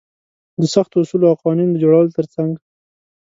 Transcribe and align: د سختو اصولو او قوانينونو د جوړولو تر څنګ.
د 0.59 0.61
سختو 0.73 0.95
اصولو 1.03 1.25
او 1.31 1.39
قوانينونو 1.41 1.73
د 1.75 1.81
جوړولو 1.83 2.15
تر 2.17 2.25
څنګ. 2.33 2.51